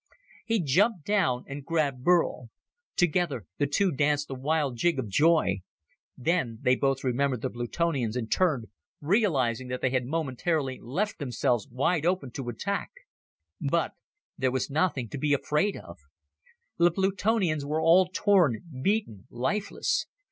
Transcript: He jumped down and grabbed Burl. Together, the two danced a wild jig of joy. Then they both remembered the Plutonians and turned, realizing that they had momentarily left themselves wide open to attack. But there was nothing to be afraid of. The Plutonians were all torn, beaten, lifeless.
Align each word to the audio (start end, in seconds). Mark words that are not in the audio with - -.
He 0.47 0.59
jumped 0.59 1.05
down 1.05 1.43
and 1.47 1.63
grabbed 1.63 2.03
Burl. 2.03 2.49
Together, 2.95 3.45
the 3.59 3.67
two 3.67 3.91
danced 3.91 4.31
a 4.31 4.33
wild 4.33 4.75
jig 4.75 4.97
of 4.97 5.07
joy. 5.07 5.61
Then 6.17 6.57
they 6.63 6.75
both 6.75 7.03
remembered 7.03 7.41
the 7.43 7.51
Plutonians 7.51 8.15
and 8.15 8.31
turned, 8.31 8.65
realizing 8.99 9.67
that 9.67 9.79
they 9.81 9.91
had 9.91 10.07
momentarily 10.07 10.79
left 10.81 11.19
themselves 11.19 11.67
wide 11.69 12.03
open 12.07 12.31
to 12.31 12.49
attack. 12.49 12.89
But 13.59 13.91
there 14.39 14.49
was 14.49 14.71
nothing 14.71 15.07
to 15.09 15.19
be 15.19 15.35
afraid 15.35 15.77
of. 15.77 15.99
The 16.79 16.89
Plutonians 16.89 17.63
were 17.63 17.79
all 17.79 18.09
torn, 18.11 18.81
beaten, 18.81 19.27
lifeless. 19.29 20.07